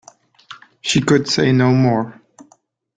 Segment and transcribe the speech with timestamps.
[0.81, 2.19] She could say no more.